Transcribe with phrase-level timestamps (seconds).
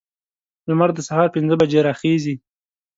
[0.69, 2.35] لمر د سهار پنځه بجې راخیزي.